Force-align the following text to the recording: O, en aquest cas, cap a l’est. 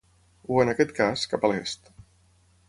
O, 0.53 0.55
en 0.63 0.71
aquest 0.73 0.93
cas, 1.01 1.27
cap 1.35 1.45
a 1.45 1.53
l’est. 1.53 1.93